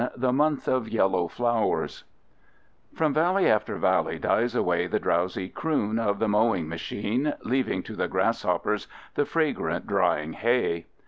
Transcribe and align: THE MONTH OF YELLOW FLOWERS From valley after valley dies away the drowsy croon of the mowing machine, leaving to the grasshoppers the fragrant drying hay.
THE 0.17 0.33
MONTH 0.33 0.67
OF 0.67 0.89
YELLOW 0.89 1.27
FLOWERS 1.27 2.05
From 2.91 3.13
valley 3.13 3.45
after 3.47 3.75
valley 3.75 4.17
dies 4.17 4.55
away 4.55 4.87
the 4.87 4.97
drowsy 4.97 5.47
croon 5.47 5.99
of 5.99 6.17
the 6.17 6.27
mowing 6.27 6.67
machine, 6.67 7.35
leaving 7.43 7.83
to 7.83 7.95
the 7.95 8.07
grasshoppers 8.07 8.87
the 9.13 9.25
fragrant 9.25 9.85
drying 9.85 10.33
hay. 10.33 10.87